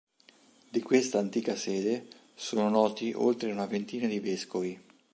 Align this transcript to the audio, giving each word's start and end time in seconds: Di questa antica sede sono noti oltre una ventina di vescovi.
Di 0.69 0.81
questa 0.81 1.19
antica 1.19 1.55
sede 1.55 2.07
sono 2.33 2.67
noti 2.69 3.13
oltre 3.13 3.51
una 3.51 3.67
ventina 3.67 4.07
di 4.07 4.19
vescovi. 4.19 4.81